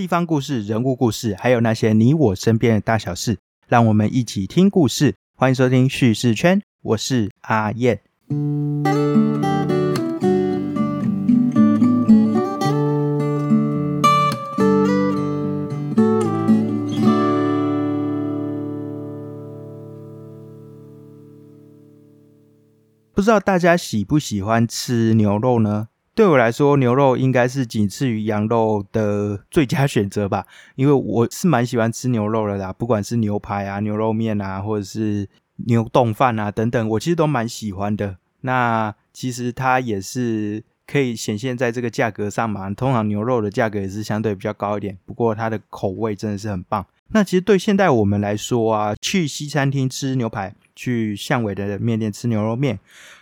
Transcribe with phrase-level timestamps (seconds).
[0.00, 3.36] 地方故事、人物故事，还有那些你我身边的大小事，
[3.68, 5.14] 让我们一起听故事。
[5.36, 8.00] 欢迎收听叙事圈，我是阿燕。
[23.12, 25.88] 不知道大家喜不喜欢吃牛肉呢？
[26.20, 35.26] 对我来说，牛肉应该是仅次于羊肉的最佳选择吧，因为我是蛮喜欢吃牛肉的啦，不管是牛排啊、牛肉面啊，或者是
[35.68, 38.18] 牛冻饭啊等等，我其实都蛮喜欢的。
[38.42, 46.84] 那其实它也是可以显现在这个价格上嘛，通常牛肉的价格也是相对比较高一点，不过它的口味真的是很棒。
[47.12, 50.54] 那其实对现代我们来说啊，去西餐厅吃牛排。
[50.76, 52.78] 去巷尾的面店吃牛肉面，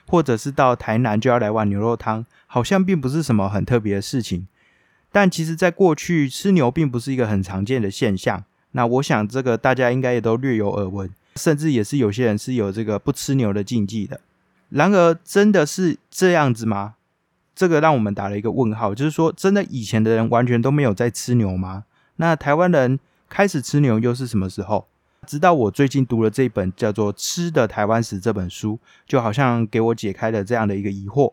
[0.08, 4.48] 或者是到台南就要来碗牛肉汤，好像并不是什么很特别的事情。
[5.12, 8.44] 但其实，在过去吃牛并不是一个很常见的现象。
[8.72, 14.20] 那我想，这个大家应该也都略有耳闻，甚至也是有些人是有这个不吃牛的禁忌的。
[14.68, 16.96] 然而，真的是这样子吗？
[17.54, 18.94] 这个让我们打了一个问号。
[18.94, 21.84] 就是说，真的以前的人完全都没有在吃牛吗？
[22.16, 24.86] 那台湾人开始吃牛又是什么时候？
[25.28, 31.32] 直到我最近读了这本叫做《吃的台湾史》这本书，就好像给我解开了这样的一个疑惑。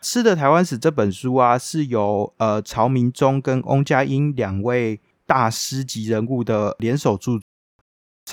[0.00, 7.38] 吃的台湾史》这本书啊，是由呃曹明忠跟翁佳音两位大师级人物的联手著。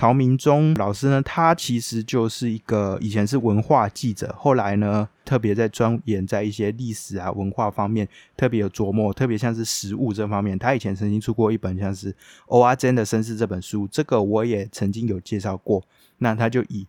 [0.02, 12.16] 曹明忠老师呢，他其实就是一个以前是文化记者，后来呢特别在钻研在一些历史啊文化方面特别有琢磨，特别像是食物这方面，他以前曾经出过一本像是
[12.48, 15.84] 欧阿珍的身世这本书，这个我也曾经有介绍过。
[16.18, 16.88] 那他就以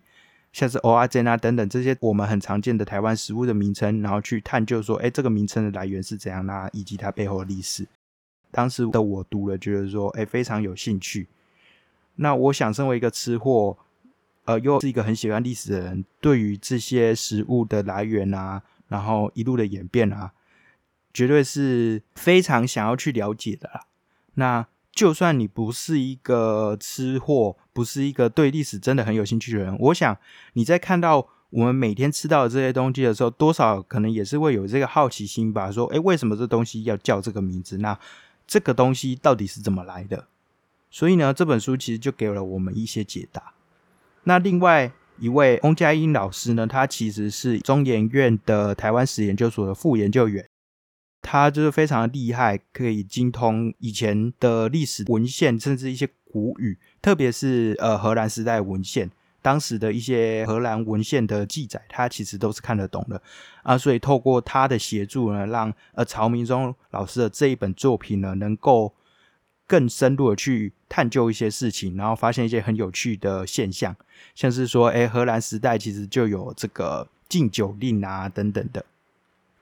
[0.55, 7.87] 像是欧阿珍啊等等这些我们很常见的台湾食物的名称，然后去探究说，哎，这个名称的来源是怎样啦以及它背后的历史。
[8.51, 11.29] 当时的我读了，觉得说，哎，非常有兴趣。
[12.17, 13.77] 那我想，身为一个吃货，
[14.45, 20.33] 呃，又是一个很喜欢历史的人，对于这些食物的来源啊，然后一路的演变啊，
[21.15, 23.87] 绝对是非常想要去了解的啦。
[24.35, 30.17] 那就算你不是一个吃货，不是一个对历史真的很有兴趣的人，我想
[30.53, 35.71] 你在看到我们每天吃到的这些东西的时候，多少可能也是会有这个好奇心吧？
[35.71, 37.79] 说，诶，为什么这东西要叫这个名字？
[37.79, 37.99] 那
[38.47, 40.29] 这个东西到底是怎么来的？
[40.95, 43.55] 所以呢，这本书其实就给了我们一些解答。
[44.25, 50.47] 那另外一位翁佳音老师呢，他其实是中研院的台湾史研究所的副研究员，
[51.23, 59.11] 他就是非常的厉害，可以精通以前的历史文献，甚至一些古语，特别是呃荷兰时代文献，
[59.41, 63.23] 当时的一些荷兰文献的记载，他其实都是看得懂的
[63.63, 63.79] 啊。
[63.79, 68.93] 所以透过他的协助呢，让呃曹明忠老师的这一本作品呢，能够。
[69.67, 73.97] 更深入的去探究一些事情，然后发现一些很有趣的现象，
[74.35, 78.85] 像是说，哎，荷兰时代其实就有这个禁酒令啊，等等的。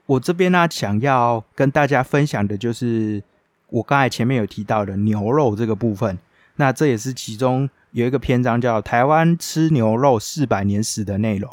[0.06, 3.22] 我这边呢，想要跟大家分享的就是
[3.68, 6.18] 我刚才前面有提到的牛肉这个部分。
[6.56, 11.48] 那这也是其中有一个篇章叫《台湾吃牛肉四百年史》的内容，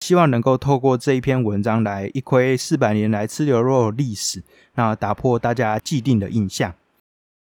[0.00, 4.42] 希望能够透过这一篇文章来一窥四百年来吃牛肉历史，
[4.76, 6.72] 那打破大家既定的印象。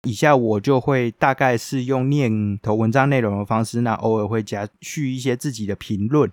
[0.03, 6.31] 以下我就会大概是用念头文章内容的方式，那偶尔会加续一些自己的评论，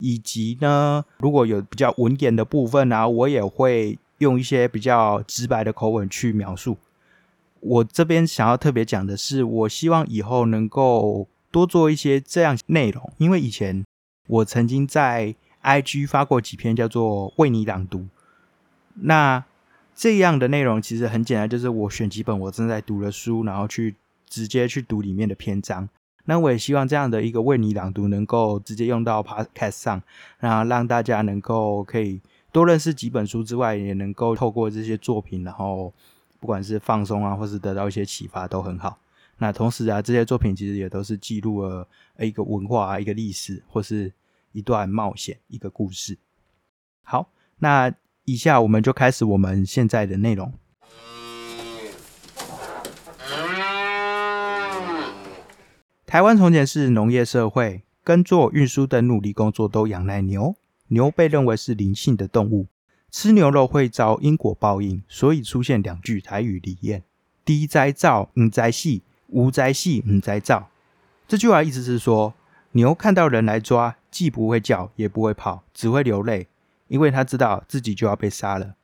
[0.00, 6.76] 以及呢，如果有比较文言的部分呢，我也会用一些比较直白的口吻去描述。
[7.60, 13.84] 我这边想要特别讲的是，我希望以后能够多做一些这样内容，因为以前
[14.26, 18.08] 我曾经在 IG 发过几篇叫做“为你朗读”，
[19.02, 19.44] 那。
[19.96, 23.94] 这样的内容其实很简单，就是我选几本我正在读的书，然后去
[24.26, 25.88] 直接去读里面的篇章。
[26.24, 30.02] 那我也希望这样的一个为你朗读能够直接用到 Podcast 上，
[30.40, 35.92] 然后让大家能够可以多认识几本书之外，也能够透过这些作品，然后
[36.40, 38.98] 不管是放松啊，或是得到一些启发都很好。
[39.38, 41.86] 那同时啊，这些作品其实也都是记录了
[42.18, 44.12] 一个文化、一个历史，或是
[44.52, 46.18] 一段冒险、一个故事。
[47.02, 47.94] 好，那。
[48.24, 50.52] 以下我们就开始我们现在的内容。
[56.06, 60.54] 台湾从前是农业社会，耕作、运输等努力工作都仰赖牛。
[60.88, 62.66] 牛被认为是灵性的动物，
[63.10, 67.02] 吃牛肉会遭因果报应，所以出现两句台语俚谚
[67.44, 70.68] ：“低灾造，唔灾细；无灾细，唔灾造。”
[71.26, 72.34] 这句话意思是说，
[72.72, 76.46] 牛看到人来抓，既不会叫，也不会跑，只会流泪。
[76.94, 78.76] 因为他知道自己就要被杀了。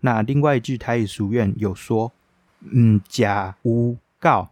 [0.00, 2.12] 那另外一句台语俗谚有说
[2.60, 3.22] ：“嗯，食
[3.62, 4.48] 有够，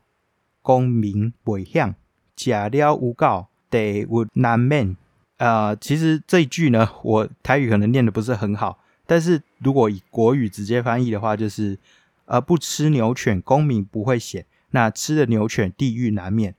[0.63, 1.95] 功名未享，
[2.35, 4.97] 食了有够，地无难免。
[5.37, 11.79] 呃，其实这一句呢，我台语可能念的不是很好，但是如果以国语直接翻译的话，就是
[12.25, 16.55] 呃，不吃牛犬，功名不会显；那吃了牛犬，地狱难免。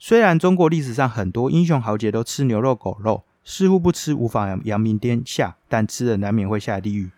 [0.00, 7.10] 虽然中国历史上很多英雄豪杰都吃牛肉、狗肉，似乎不吃无法扬名天下，但吃了难免会下地狱。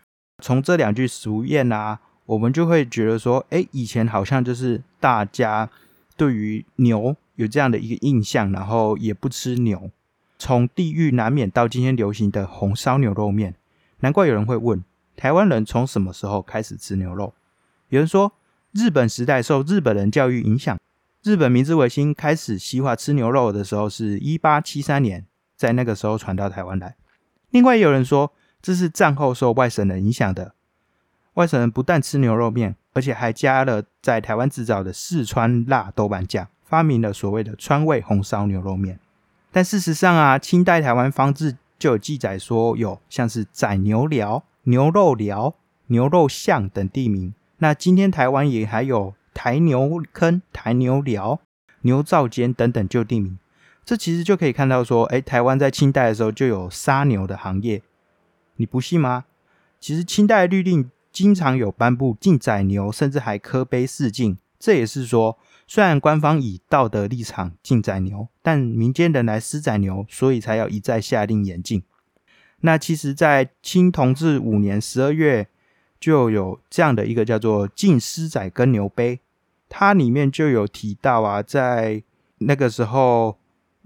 [0.43, 5.70] 从这两句俗谚啊，我们就会觉得说，哎，以前好像就是大家
[6.17, 9.90] 对于牛有这样的一个印象，然后也不吃牛。
[10.38, 13.55] 从地狱难免到今天流行的红烧牛肉面，
[14.00, 14.84] 难怪有人会问：
[15.17, 17.32] 台湾人从什么时候开始吃牛肉？
[17.88, 18.32] 有人说，
[18.72, 20.79] 日本时代受日本人教育影响，
[21.22, 25.25] 日本明治维新开始西化吃牛肉的时候是一八七三年，
[25.56, 26.97] 在那个时候传到台湾来。
[27.50, 30.55] 另外有人说，这是战后受外省人影响的，
[31.35, 38.99] 外省人不但吃牛肉面，而且还加了在台湾制造的四川辣豆瓣酱，发明了所谓的川味红烧牛肉面。
[39.53, 45.55] 但事实上啊，清代台湾方志就有记载说，有像是宰牛寮、牛肉寮、
[45.87, 47.32] 牛肉巷等地名。
[47.58, 51.41] 那今天台湾也还有台牛坑、台牛寮、
[51.82, 53.38] 牛灶间等等旧地名。
[53.86, 57.80] 这其实就可以看到说，哎，台湾在清代的时候就有杀牛的行业。
[58.56, 59.24] 你不信吗？
[59.80, 64.36] 其实清代律令经常有颁布禁宰牛，甚至还刻碑示禁。
[64.58, 65.38] 这也是说。
[65.68, 71.82] 虽然官方以道德立场禁宰牛，但民间人来私宰牛，所以才要一再下令严禁。
[72.60, 75.48] 那其实，在清同治五年十二月，
[75.98, 79.16] 就有这样的一个叫做《禁私宰耕牛碑》，
[79.68, 82.04] 它里面就有提到啊，在
[82.38, 83.36] 那个时候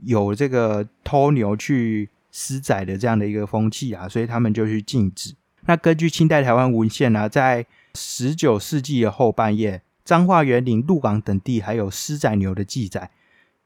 [0.05, 5.35] 有这个偷牛去私宰的这样的一个风气啊，所以他们就去禁止。
[5.67, 9.83] 那根据清代台湾文献呢，在十九世纪的后半叶。
[10.03, 13.13] 彰化园林、鹿港等地还有私宰牛的记载，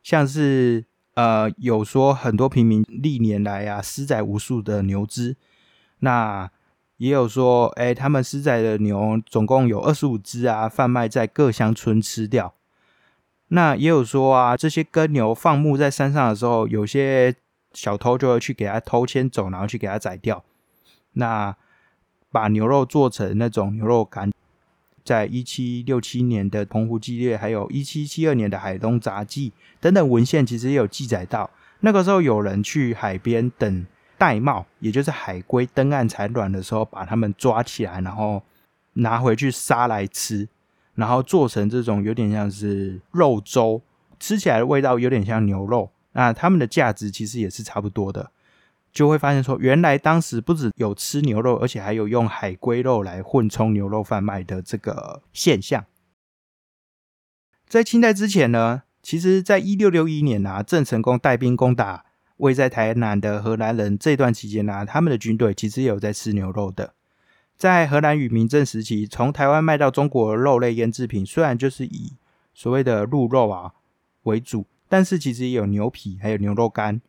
[0.03, 0.85] 像是
[1.15, 5.37] 呃有说很多平民历年来啊私宰无数的牛只，
[6.01, 6.51] 那
[6.99, 12.53] 也有说哎他们私宰的牛总共有二十五只啊，贩卖在各乡村吃掉。
[13.55, 17.33] 那也有说啊这些耕牛放牧在山上的时候，有些
[17.73, 20.43] 小偷就会去给他偷牵走，然后去给他宰掉，
[21.13, 21.57] 那
[22.33, 24.33] 把牛肉做成那种牛肉干。
[25.05, 33.87] 在一七六七年的澎湖纪略，还有一七七二年的海东杂记等等文献，其实也有记载到，那个时候有人去海边等
[34.19, 38.43] 玳瑁，也就是海龟登岸产卵的时候，把它们抓起来，然后
[38.95, 40.49] 拿回去杀来吃，
[40.95, 43.83] 然后做成这种有点像是肉粥，
[44.19, 48.31] 吃起来的味道有点像牛肉，那它们的价值其实也是差不多的。
[48.93, 55.85] 就会发现说，原来当时不止有吃牛肉，而且还有用海龟肉来混充牛肉贩卖的这个现象。
[57.67, 62.05] 在清代之前呢，其实在一六六一年啊，郑成功带兵攻打
[62.37, 66.95] 位在台南的荷兰人，这段期间呢，他们的军队其实也有在吃牛肉的。
[67.57, 72.13] 在荷兰与民政时期，从台湾卖到中国的肉类腌制品，虽然就是以
[72.53, 73.73] 所谓的鹿肉啊
[74.25, 77.01] 为主，但是其实也有牛皮，还有牛肉干。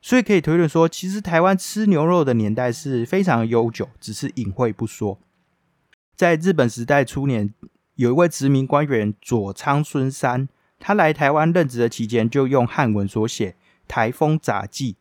[0.00, 5.18] 所以可以推论说，其实台湾吃牛肉的年代是非常悠久，只是隐晦不说。
[6.14, 7.54] 在日本时代初年，
[7.94, 10.46] 有一位殖民官员佐仓孙三，
[10.78, 13.50] 他来台湾任职的期间，就用汉文所写
[13.88, 14.92] 《台风杂记》，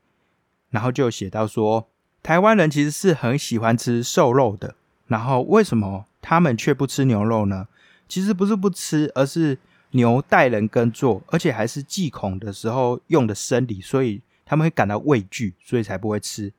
[0.69, 1.89] 然后就写到说，
[2.23, 4.75] 台湾人其实是很喜欢吃瘦肉的。
[5.13, 7.67] 然后为什么他们却不吃牛肉呢？
[8.09, 9.59] 其实不是不吃，而是
[9.91, 14.21] 牛带人耕作，而且还是祭孔的时候用的生理，所以。
[14.45, 16.51] 他们会感到畏惧，所以才不会吃。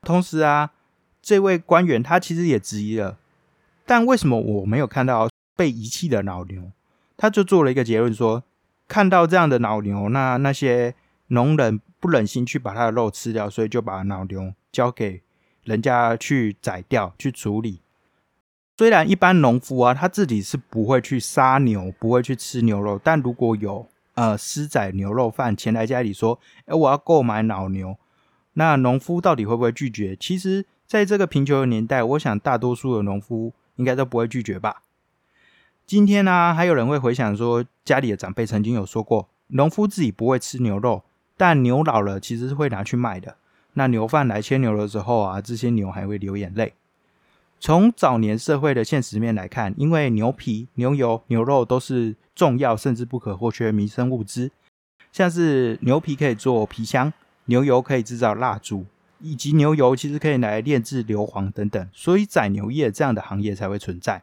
[0.00, 0.70] 同时啊，
[1.20, 3.18] 这位官员他其实也质疑了，
[3.84, 6.72] 但为什么我没有看到被遗弃的老牛？
[7.16, 8.42] 他就做了一个结论说，
[8.88, 10.94] 看到这样的老牛，那那些
[11.28, 15.22] 农人不忍心去把他的肉吃掉，所以就把老牛交给
[15.64, 17.80] 人家去宰掉、去处理。
[18.78, 27.96] 虽然一般农夫啊，他自己是不会去杀牛，不会去吃牛肉，但如果有呃，私宰牛肉贩前来家里说：“哎，我要购买老牛。”
[28.54, 30.14] 那农夫到底会不会拒绝？
[30.16, 34.82] 其实，在这个贫穷的年代，我想大多数的农夫应该都不会拒绝吧。
[35.86, 41.02] 今天呢，还有人会回想说，家里的长辈曾经有说过，农夫自己不会吃牛肉，
[41.38, 43.36] 但牛老了其实是会拿去卖的。
[43.74, 46.74] 那牛贩来牵牛的时候啊，这些牛还会流眼泪。
[47.58, 54.50] 从早年社会的现实面来看，因为牛皮、牛油、牛肉都是重要甚至不可或缺的民生物资，
[55.10, 57.12] 像是牛皮可以做皮箱，
[57.46, 58.84] 牛油可以制造蜡烛，
[59.20, 64.22] 以及牛油其实可以来炼制硫磺等等，所以宰牛业这样的行业才会存在。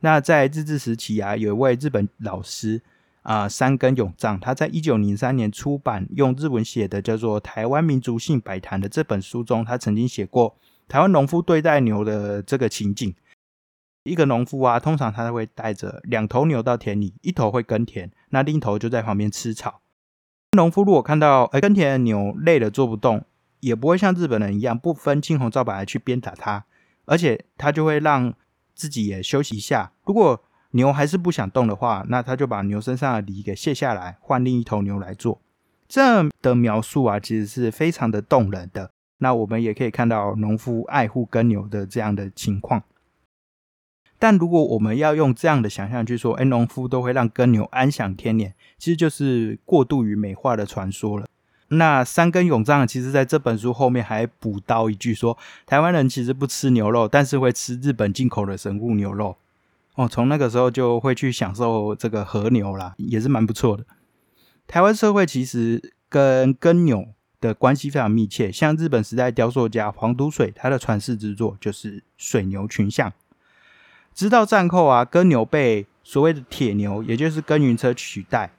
[0.00, 2.82] 那在日治时期啊，有一位日本老师
[3.22, 10.56] 啊，山根永藏，他在一九零三年出版用日文写的叫做《台湾民族性百谈》的这本书中，他曾经写过
[10.88, 13.14] 台湾农夫对待牛的这个情景。
[14.04, 19.80] 一个农夫啊，通常他会带着两头牛到田里，一头会耕田，那另一头就在旁边吃草。
[20.52, 23.24] 农夫如果看到哎耕田的牛累了做不动，
[23.60, 26.66] 也不会像日本人一样不分青红皂白的去鞭打它，
[27.06, 28.34] 而且他就会让
[28.74, 29.92] 自己也休息一下。
[30.04, 35.40] 如果牛还是不想动的话，那他就把牛身上的犁给卸下来，换另一头牛来做。
[35.88, 38.90] 这的描述啊，其实是非常的动人的。
[39.24, 42.82] 那我们也可以看到农夫爱护耕牛的这样的情况。
[44.18, 51.26] 但如果我们要用这样的想象去说，哎，农夫都会让耕牛安享天年，其实就是过度于美化的传说了。
[51.68, 59.38] 那三根永藏其实在这本书后面还补刀一句说，台湾人其实不吃牛肉，但是会吃日本进口的神户牛肉。
[59.94, 63.86] 哦，从那个时候就会去享受这个和牛啦，也是蛮不错的。
[64.66, 67.08] 台湾社会其实跟耕牛
[67.44, 73.12] 的关系非常密切，像日本时代雕塑家黄笃水，他的传世之作就是水牛群像。
[74.14, 78.50] 直到战后啊，耕牛被所谓的铁牛，也就是耕耘车取代。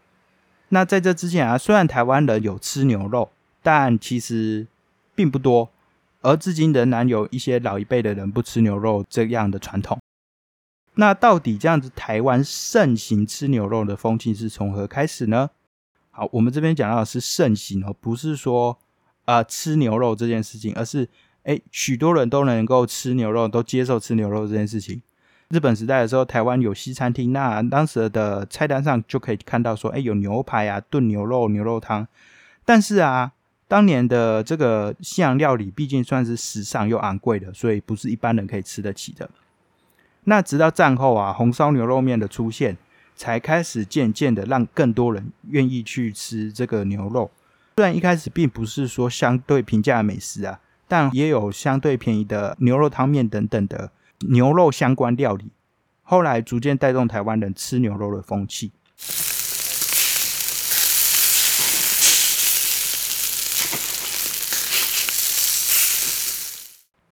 [0.70, 3.32] 那在这之前啊，虽然台湾人有吃牛肉，
[3.64, 4.68] 但其实
[5.16, 5.70] 并不多，
[6.22, 9.98] 而至今仍然有一些老一辈的人不吃牛肉这样的传统。
[10.96, 15.50] 那到底这样子台湾盛行吃牛肉的风气是从何开始呢？
[16.18, 18.78] 好，我们这边讲到的是盛行哦，不是说
[19.26, 21.10] 啊吃牛肉这件事情，而是
[21.44, 25.02] 哎许多人都能够吃牛肉，都接受吃牛肉这件事情。
[25.50, 32.08] 日本时代的时候，台湾有西餐厅，那当时的菜单上就可以看到说，哎，有牛排啊，炖牛肉、牛肉汤。
[32.64, 33.34] 但是啊，
[33.68, 39.30] 当年的这个西洋料理毕竟算是时尚又昂贵的，所以不是一般人可以吃得起的。
[40.24, 42.78] 那直到战后啊，红烧牛肉面的出现，
[43.16, 47.32] 才开始渐渐的让更多人愿意去吃这个牛肉。
[47.78, 53.92] 虽然一开始并不是说相对平价的美食啊，但也有相对便宜的牛肉汤面等等的。
[54.30, 55.52] 牛肉相关料理，
[56.02, 58.72] 后来逐渐带动台湾人吃牛肉的风气。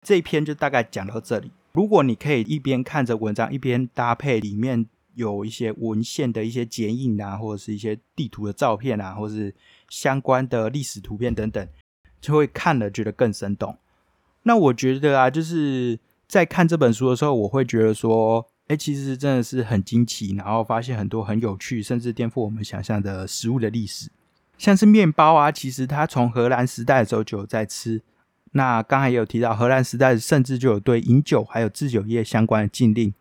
[0.02, 1.50] 这一篇就大概讲到这里。
[1.72, 9.54] 如果你可以一边看着文章，一边搭配里面有一些文献的一些剪影啊，或者是一些地图的照片啊，或是
[9.88, 11.68] 相关的历史图片等等，
[12.20, 13.78] 就会看了觉得更生动。
[14.42, 15.98] 那我觉得啊，就是。
[16.30, 24.08] 在看这本书的时候，我会觉得说，哎，其实真的是很惊奇，然后发现很多很有趣，甚至颠覆我们想象的食物的历史。
[24.56, 28.00] 像是面包啊，其实它从荷兰时代的时候就有在吃。
[28.52, 33.12] 那刚才也有提到，荷兰时代甚至就有对饮酒还有制酒业相关的禁令。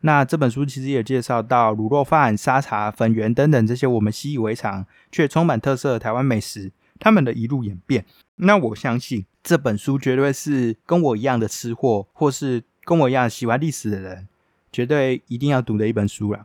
[0.00, 8.04] 那这本书其实也介绍到卤肉饭、沙茶、粉圆等等这些我们习以为常却充满特色的台湾美食，他们的一路演变。
[8.36, 9.26] 那我相信。
[9.40, 14.28] 这本书绝对是跟我一样的吃货，或是跟我一样喜欢历史的人，
[14.70, 16.44] 绝对一定要读的一本书了。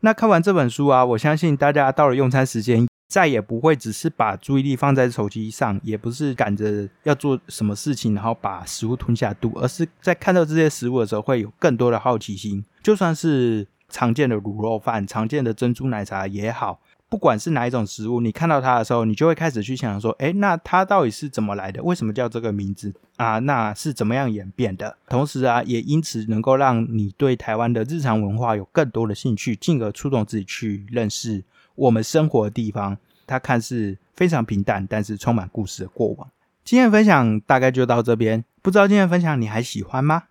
[0.00, 12.62] 那看完这本书啊，我相信大家到了用餐时间，再也不会只是把注意力放在手机上，也不是赶着要做什么事情，然后把食物吞下肚，而是在看到这些食物的时候，会有更多的好奇心。
[12.82, 16.80] 就算是常见的卤肉饭、常见的珍珠奶茶也好。
[17.10, 21.82] 不管是哪一种食物，你看到它的时候，你就会开始去想说：，哎，那它到底是怎么来的？
[21.82, 23.38] 为什么叫这个名字啊？
[23.38, 24.94] 那是怎么样演变的？
[25.08, 31.42] 同时啊，也因此能够让你对台湾的日常文化有更多的兴趣，进而触动自己去认识
[31.78, 32.98] 我们生活的地方。
[33.26, 36.30] 它看似非常平淡，但是充满故事的过往。
[36.64, 40.24] 今天的分享大概就到这边，不知道今天的分享你还喜欢吗？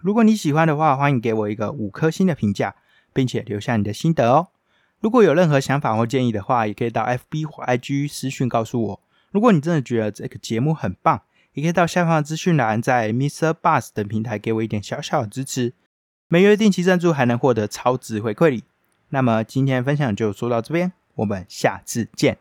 [0.00, 2.74] 如果你喜欢的话，欢迎给我一个五颗星的评价，
[3.14, 4.48] 并且留下你的心得哦。
[5.00, 9.00] 如果有任何想法或建议的话，也可以到 FB 或 IG 私讯告诉我。
[9.30, 11.22] 如果你真的觉得这个节目很棒，
[11.54, 13.54] 也可以到下方的资讯栏，在 Mr.
[13.54, 15.72] Bus 等平台给我一点小小的支持。
[16.28, 18.64] 每月定期赞助还能获得超值回馈礼。
[19.14, 22.38] 那么今天分享就说到这边，我们下次见。